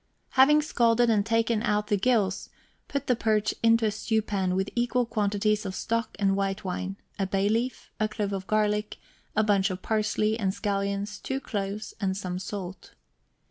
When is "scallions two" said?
10.55-11.39